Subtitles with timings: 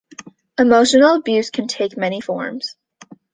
[0.57, 2.73] Emotional abuse can take many forms.